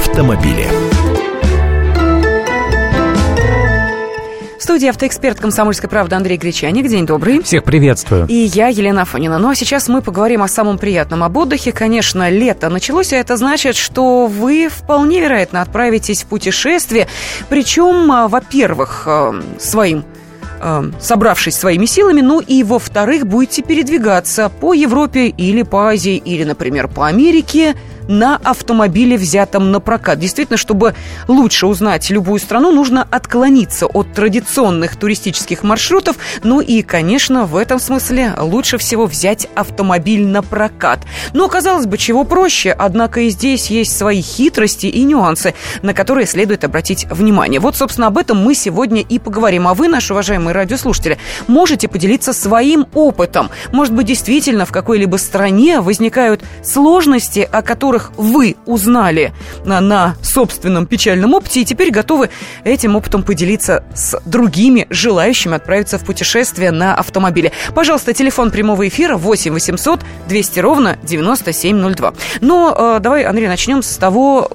[0.00, 0.66] автомобили.
[4.58, 6.88] В студии автоэксперт «Комсомольской правды» Андрей Гречаник.
[6.88, 7.42] День добрый.
[7.42, 8.26] Всех приветствую.
[8.26, 9.38] И я, Елена Фонина.
[9.38, 11.72] Ну а сейчас мы поговорим о самом приятном, об отдыхе.
[11.72, 17.06] Конечно, лето началось, а это значит, что вы вполне вероятно отправитесь в путешествие.
[17.50, 20.04] Причем, а, во-первых, а, своим
[20.60, 26.44] а, собравшись своими силами, ну и, во-вторых, будете передвигаться по Европе или по Азии, или,
[26.44, 27.74] например, по Америке–
[28.10, 30.18] на автомобиле, взятом на прокат.
[30.18, 30.94] Действительно, чтобы
[31.28, 36.16] лучше узнать любую страну, нужно отклониться от традиционных туристических маршрутов.
[36.42, 41.00] Ну и, конечно, в этом смысле лучше всего взять автомобиль на прокат.
[41.32, 46.26] Но, казалось бы, чего проще, однако и здесь есть свои хитрости и нюансы, на которые
[46.26, 47.60] следует обратить внимание.
[47.60, 49.68] Вот, собственно, об этом мы сегодня и поговорим.
[49.68, 53.50] А вы, наши уважаемые радиослушатели, можете поделиться своим опытом.
[53.70, 59.32] Может быть, действительно в какой-либо стране возникают сложности, о которых которых вы узнали
[59.64, 62.30] на, на собственном печальном опыте и теперь готовы
[62.64, 67.52] этим опытом поделиться с другими желающими отправиться в путешествие на автомобиле.
[67.74, 72.14] Пожалуйста, телефон прямого эфира 8 800 200 ровно 9702.
[72.40, 74.50] Но э, давай, Андрей, начнем с того,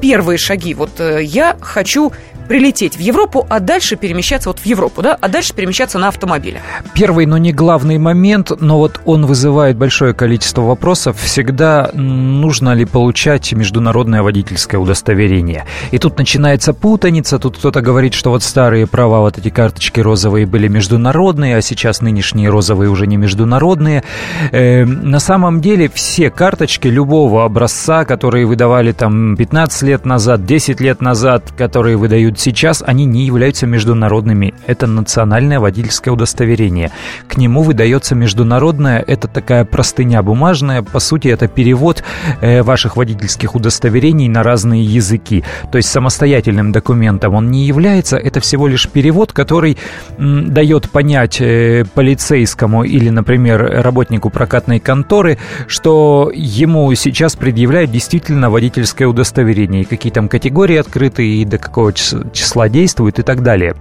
[0.00, 0.74] первые шаги.
[0.74, 2.12] Вот э, я хочу
[2.48, 6.60] прилететь в Европу, а дальше перемещаться вот в Европу, да, а дальше перемещаться на автомобиле.
[6.94, 11.16] Первый, но не главный момент, но вот он вызывает большое количество вопросов.
[11.20, 15.64] Всегда нужно ли получать международное водительское удостоверение?
[15.90, 20.46] И тут начинается путаница, тут кто-то говорит, что вот старые права, вот эти карточки розовые
[20.46, 24.04] были международные, а сейчас нынешние розовые уже не международные.
[24.52, 30.80] Э, на самом деле все карточки любого образца, которые выдавали там 15 лет назад, 10
[30.80, 34.54] лет назад, которые выдают выдают сейчас, они не являются международными.
[34.66, 36.90] Это национальное водительское удостоверение.
[37.28, 42.02] К нему выдается международное, это такая простыня бумажная, по сути, это перевод
[42.40, 45.44] э, ваших водительских удостоверений на разные языки.
[45.72, 49.76] То есть самостоятельным документом он не является, это всего лишь перевод, который
[50.18, 59.08] дает понять э, полицейскому или, например, работнику прокатной конторы, что ему сейчас предъявляют действительно водительское
[59.08, 61.92] удостоверение, и какие там категории открыты, и до какого
[62.32, 63.74] числа действует и так далее.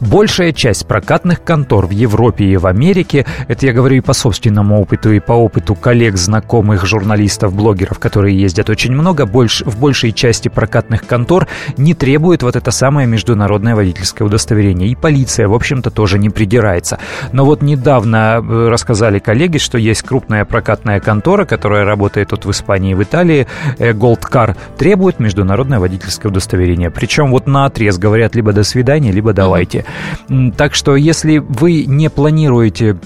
[0.00, 4.80] Большая часть прокатных контор в Европе и в Америке, это я говорю и по собственному
[4.80, 10.12] опыту, и по опыту коллег, знакомых, журналистов, блогеров, которые ездят очень много, больше, в большей
[10.12, 14.88] части прокатных контор не требует вот это самое международное водительское удостоверение.
[14.88, 16.98] И полиция, в общем-то, тоже не придирается.
[17.32, 22.50] Но вот недавно э, рассказали коллеги, что есть крупная прокатная контора, которая работает тут в
[22.50, 23.46] Испании и в Италии,
[23.78, 26.90] э, Gold Car, требует международное водительское удостоверение.
[26.90, 29.84] Причем вот на отрез говорят либо до свидания, либо давай делайте.
[30.56, 32.96] Так что если вы не планируете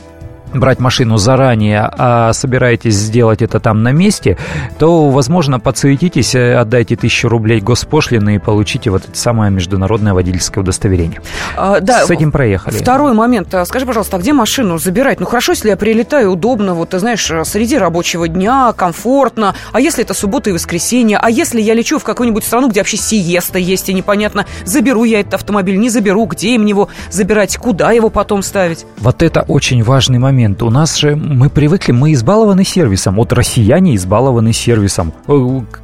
[0.60, 4.36] брать машину заранее, а собираетесь сделать это там на месте,
[4.78, 10.62] то, возможно, подсуетитесь, э, отдайте тысячу рублей госпошлины и получите вот это самое международное водительское
[10.62, 11.20] удостоверение.
[11.56, 12.76] А, да, С этим проехали.
[12.76, 13.54] Второй момент.
[13.54, 15.20] А скажи, пожалуйста, а где машину забирать?
[15.20, 19.54] Ну, хорошо, если я прилетаю удобно, вот, ты знаешь, среди рабочего дня, комфортно.
[19.72, 21.18] А если это суббота и воскресенье?
[21.20, 25.20] А если я лечу в какую-нибудь страну, где вообще сиеста есть, и непонятно, заберу я
[25.20, 28.86] этот автомобиль, не заберу, где им его забирать, куда его потом ставить?
[28.98, 30.62] Вот это очень важный момент момент.
[30.62, 33.16] У нас же мы привыкли, мы избалованы сервисом.
[33.16, 35.12] Вот россияне избалованы сервисом.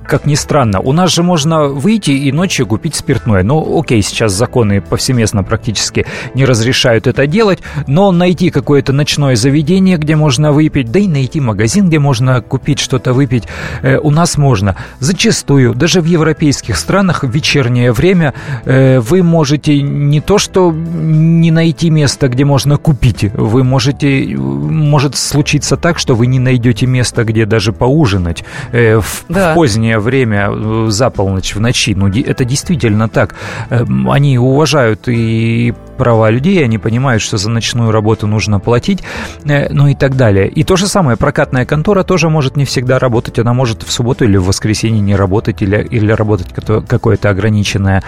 [0.07, 3.43] Как ни странно, у нас же можно выйти и ночью купить спиртное.
[3.43, 9.97] Ну, окей, сейчас законы повсеместно практически не разрешают это делать, но найти какое-то ночное заведение,
[9.97, 13.45] где можно выпить, да и найти магазин, где можно купить что-то выпить,
[13.83, 14.77] э, у нас можно.
[14.99, 18.35] Зачастую, даже в европейских странах в вечернее время
[18.65, 25.17] э, вы можете не то что не найти место, где можно купить, вы можете может
[25.17, 29.53] случиться так, что вы не найдете места, где даже поужинать э, в, да.
[29.53, 31.95] в позднее время, э, за полночь, в ночи.
[31.95, 33.35] Ну, это действительно так.
[33.71, 39.03] Э, они уважают и права людей, они понимают, что за ночную работу нужно платить,
[39.45, 40.49] э, ну и так далее.
[40.49, 44.25] И то же самое, прокатная контора тоже может не всегда работать, она может в субботу
[44.25, 48.03] или в воскресенье не работать, или, или работать какое-то ограниченное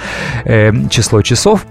[0.44, 1.66] э, число часов.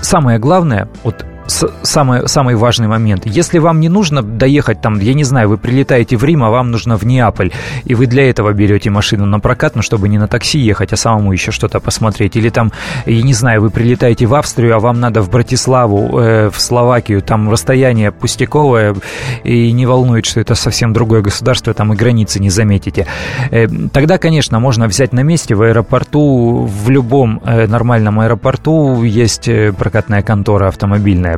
[0.00, 3.26] Самое главное, вот самый, самый важный момент.
[3.26, 6.70] Если вам не нужно доехать там, я не знаю, вы прилетаете в Рим, а вам
[6.70, 7.52] нужно в Неаполь,
[7.84, 10.96] и вы для этого берете машину на прокат, ну, чтобы не на такси ехать, а
[10.96, 12.36] самому еще что-то посмотреть.
[12.36, 12.72] Или там,
[13.06, 17.22] я не знаю, вы прилетаете в Австрию, а вам надо в Братиславу, э, в Словакию,
[17.22, 18.94] там расстояние пустяковое,
[19.44, 23.06] и не волнует, что это совсем другое государство, там и границы не заметите.
[23.50, 29.48] Э, тогда, конечно, можно взять на месте в аэропорту, в любом э, нормальном аэропорту есть
[29.48, 31.33] э, прокатная контора автомобильная,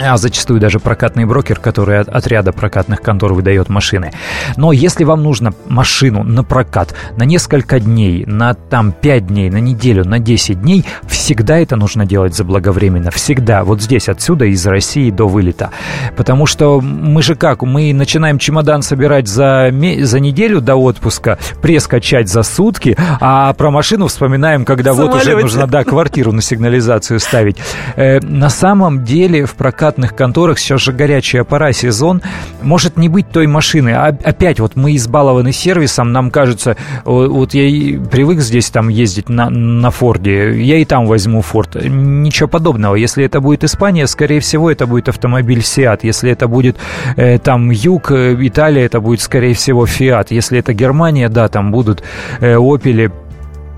[0.00, 4.12] а зачастую даже прокатный брокер, который от, от ряда прокатных контор выдает машины.
[4.56, 9.58] Но если вам нужно машину на прокат на несколько дней, на там 5 дней, на
[9.58, 13.10] неделю, на 10 дней, всегда это нужно делать заблаговременно.
[13.10, 13.64] Всегда.
[13.64, 15.70] Вот здесь, отсюда, из России до вылета.
[16.16, 21.86] Потому что мы же как, мы начинаем чемодан собирать за, за неделю до отпуска, пресс
[21.86, 27.20] качать за сутки, а про машину вспоминаем, когда вот уже нужно, да, квартиру на сигнализацию
[27.20, 27.56] ставить.
[27.96, 32.20] Э, на самом деле в прокат прокатных конторах сейчас же горячая пора, сезон,
[32.62, 33.90] может не быть той машины.
[33.90, 39.30] А опять вот мы избалованы сервисом, нам кажется, вот я и привык здесь там ездить
[39.30, 41.76] на, на Форде, я и там возьму Форд.
[41.82, 42.96] Ничего подобного.
[42.96, 46.00] Если это будет Испания, скорее всего, это будет автомобиль Seat.
[46.02, 46.76] Если это будет
[47.16, 50.26] э, там Юг, э, Италия, это будет, скорее всего, Fiat.
[50.30, 52.02] Если это Германия, да, там будут
[52.40, 52.56] э,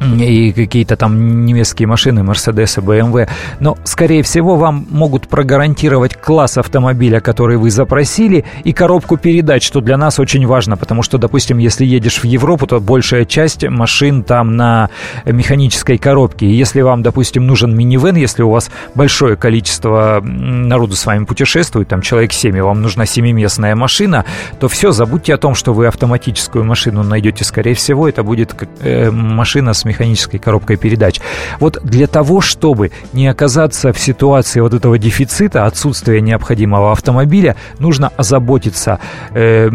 [0.00, 3.28] и какие-то там немецкие машины, и BMW.
[3.60, 9.80] Но, скорее всего, вам могут прогарантировать класс автомобиля, который вы запросили, и коробку передач, что
[9.80, 14.22] для нас очень важно, потому что, допустим, если едешь в Европу, то большая часть машин
[14.22, 14.90] там на
[15.24, 16.46] механической коробке.
[16.46, 21.88] И если вам, допустим, нужен минивэн, если у вас большое количество народу с вами путешествует,
[21.88, 24.24] там человек 7, и вам нужна семиместная машина,
[24.58, 27.44] то все, забудьте о том, что вы автоматическую машину найдете.
[27.44, 31.20] Скорее всего, это будет э, машина с механической коробкой передач.
[31.58, 38.12] Вот для того, чтобы не оказаться в ситуации вот этого дефицита, отсутствия необходимого автомобиля, нужно
[38.16, 39.00] озаботиться
[39.34, 39.68] э,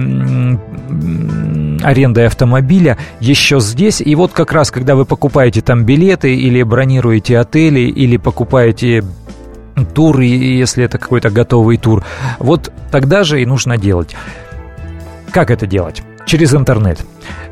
[1.84, 4.02] арендой автомобиля еще здесь.
[4.02, 9.04] И вот как раз, когда вы покупаете там билеты или бронируете отели, или покупаете
[9.94, 12.04] тур, если это какой-то готовый тур,
[12.40, 14.16] вот тогда же и нужно делать.
[15.32, 16.02] Как это делать?
[16.26, 17.06] Через интернет.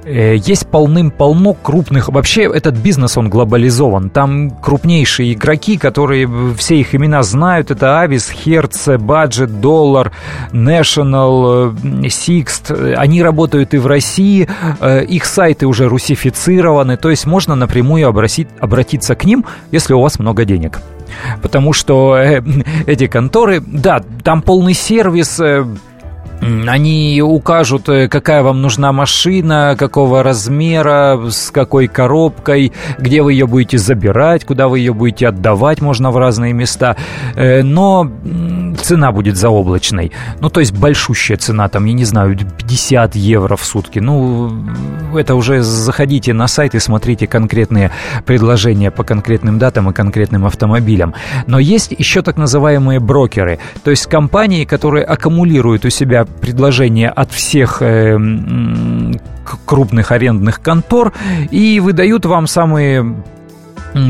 [0.05, 2.09] Э, есть полным-полно крупных...
[2.09, 4.09] Вообще этот бизнес, он глобализован.
[4.09, 6.27] Там крупнейшие игроки, которые
[6.57, 7.71] все их имена знают.
[7.71, 10.11] Это Авис, Hertz, Budget, Dollar,
[10.51, 12.95] National, э, Sixt.
[12.95, 14.49] Они работают и в России.
[14.79, 16.97] Э, их сайты уже русифицированы.
[16.97, 20.81] То есть можно напрямую обратить, обратиться к ним, если у вас много денег.
[21.43, 22.17] Потому что
[22.87, 25.39] эти конторы, да, там полный сервис,
[26.67, 33.47] они укажут, э, какая вам нужна машина, какого размера, с какой коробкой, где вы ее
[33.47, 36.95] будете забирать, куда вы ее будете отдавать, можно в разные места.
[37.35, 38.09] Э, но
[38.81, 40.11] цена будет заоблачной.
[40.39, 43.99] Ну, то есть большущая цена, там, я не знаю, 50 евро в сутки.
[43.99, 44.51] Ну,
[45.15, 47.91] это уже заходите на сайт и смотрите конкретные
[48.25, 51.13] предложения по конкретным датам и конкретным автомобилям.
[51.47, 57.31] Но есть еще так называемые брокеры, то есть компании, которые аккумулируют у себя предложения от
[57.31, 58.17] всех э,
[59.65, 61.13] крупных арендных контор
[61.51, 63.15] и выдают вам самые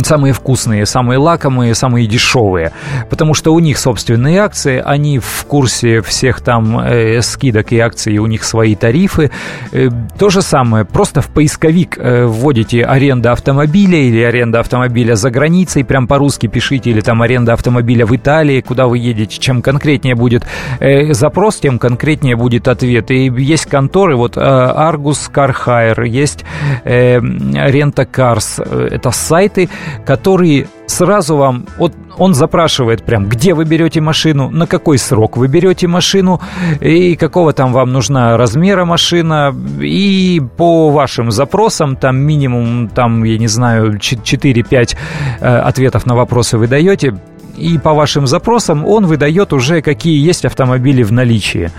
[0.04, 2.72] самые вкусные, самые лакомые, самые дешевые,
[3.10, 8.18] потому что у них собственные акции, они в курсе всех там э, скидок и акций,
[8.18, 9.32] у них свои тарифы.
[9.72, 15.30] Э, то же самое, просто в поисковик э, вводите аренда автомобиля или аренда автомобиля за
[15.30, 20.16] границей, прям по-русски пишите, или там аренда автомобиля в Италии, куда вы едете, чем конкретнее
[20.16, 20.46] будет
[20.80, 23.12] э, запрос, тем конкретнее будет ответ.
[23.12, 26.46] И есть конторы, вот э, Argus Car Hire, есть
[26.84, 29.70] э, Renta Cars, э, это сайты,
[30.06, 35.48] которые сразу вам, вот он запрашивает прям, где вы берете машину, на какой срок вы
[35.48, 36.42] берете машину,
[36.80, 43.38] и какого там вам нужна размера машина, и по вашим запросам, там минимум, там, я
[43.38, 44.96] не знаю, 4-5
[45.39, 47.15] э, ответов на вопросы вы даете,
[47.58, 51.72] и по вашим запросам он выдает уже, какие есть автомобили в наличии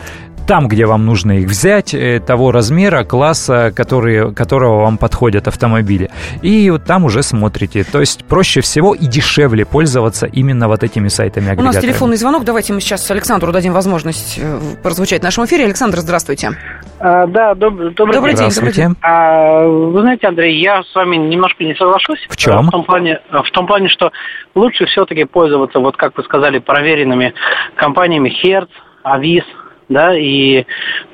[0.47, 6.11] там, где вам нужно их взять, э, того размера, класса, который, которого вам подходят автомобили.
[6.43, 7.85] И вот там уже смотрите.
[7.85, 12.45] То есть проще всего и дешевле пользоваться именно вот этими сайтами У нас телефонный звонок.
[12.45, 15.65] Давайте мы сейчас Александру дадим возможность э, прозвучать в нашем эфире.
[15.65, 16.51] Александр, здравствуйте.
[16.99, 18.51] А, да, доб- добрый, добрый день.
[18.55, 18.97] Добрый день.
[19.01, 22.27] А, вы знаете, Андрей, я с вами немножко не соглашусь.
[22.29, 22.69] В чем?
[22.69, 24.11] В том плане, в том плане что
[24.55, 27.35] лучше все-таки пользоваться, вот как вы сказали, проверенными
[27.77, 28.69] компаниями Hertz,
[29.05, 29.45] Avis,
[29.89, 30.65] да, и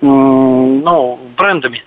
[0.00, 1.82] ну, брендами.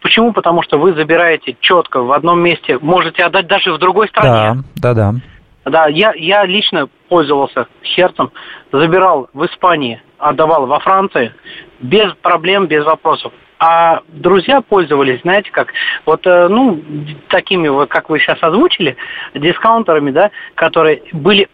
[0.00, 0.32] Почему?
[0.32, 4.62] Потому что вы забираете четко в одном месте, можете отдать даже в другой стране.
[4.76, 5.18] Да, да, да.
[5.64, 8.30] Да, я, я лично пользовался Херцем,
[8.70, 11.32] забирал в Испании, отдавал во Франции,
[11.80, 13.32] без проблем, без вопросов.
[13.58, 15.68] А друзья пользовались, знаете как,
[16.04, 16.82] вот, э, ну,
[17.28, 18.96] такими, как вы сейчас озвучили,
[19.34, 21.48] дискаунтерами, да, которые были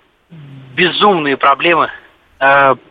[0.75, 1.91] безумные проблемы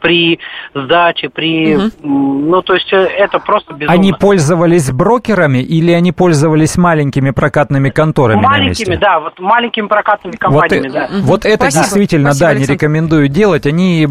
[0.02, 0.40] при
[0.76, 1.76] сдаче, при...
[1.76, 1.92] Угу.
[2.04, 3.94] Ну, то есть э, это просто безумно.
[3.94, 10.90] Они пользовались брокерами или они пользовались маленькими прокатными конторами Маленькими, да, вот маленькими прокатными компаниями,
[10.90, 11.10] вот, да.
[11.22, 11.84] Вот это Спасибо.
[11.84, 12.70] действительно, Спасибо, да, Александр.
[12.70, 13.66] не рекомендую делать.
[13.66, 14.06] Они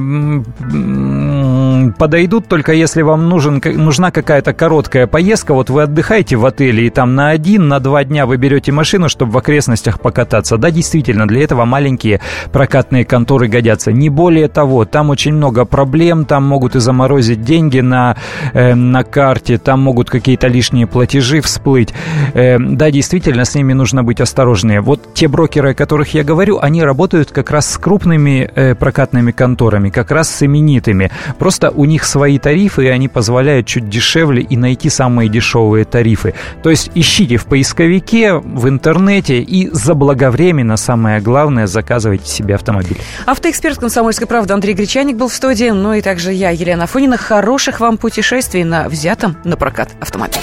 [1.93, 5.55] подойдут только если вам нужен, нужна какая-то короткая поездка.
[5.55, 9.09] Вот вы отдыхаете в отеле и там на один, на два дня вы берете машину,
[9.09, 10.57] чтобы в окрестностях покататься.
[10.57, 12.21] Да, действительно, для этого маленькие
[12.53, 13.93] прокатные конторы годятся.
[13.93, 18.17] Не более того, там очень много проблем, там могут и заморозить деньги на,
[18.53, 21.93] э, на карте, там могут какие-то лишние платежи всплыть.
[22.35, 24.81] Э, да, действительно, с ними нужно быть осторожнее.
[24.81, 29.33] Вот те брокеры, о которых я говорю, они работают как раз с крупными э, прокатными
[29.33, 31.11] конторами, как раз с именитыми.
[31.39, 36.35] Просто у них свои тарифы, и они позволяют чуть дешевле и найти самые дешевые тарифы.
[36.63, 42.99] То есть ищите в поисковике, в интернете и заблаговременно, самое главное, заказывайте себе автомобиль.
[43.27, 47.17] Автоэксперт «Комсомольской правды» Андрей Гречаник был в студии, ну и также я, Елена Фонина.
[47.17, 50.43] Хороших вам путешествий на взятом на прокат автомобиле.